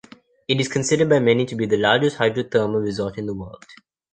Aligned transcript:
It 0.47 0.59
is 0.59 0.67
considered 0.67 1.09
by 1.09 1.19
many 1.19 1.45
to 1.45 1.53
be 1.53 1.67
the 1.67 1.77
largest 1.77 2.17
hydro-thermal 2.17 2.79
resort 2.79 3.19
in 3.19 3.27
the 3.27 3.35
world. 3.35 3.63